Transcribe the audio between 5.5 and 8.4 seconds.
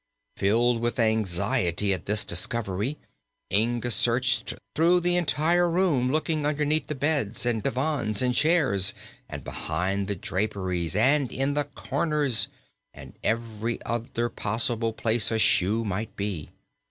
room, looking underneath the beds and divans and